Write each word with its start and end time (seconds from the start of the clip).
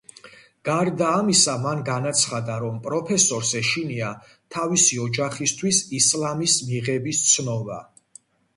გარდა 0.67 1.09
ამისა, 1.17 1.53
მან 1.65 1.83
განაცხადა, 1.89 2.55
რომ 2.63 2.79
პროფესორს 2.87 3.53
„ეშინია“ 3.61 4.09
თავისი 4.57 5.01
ოჯახისთვის 5.07 5.85
ისლამის 6.01 6.59
მიღების 6.73 7.25
ცნობა. 7.33 7.83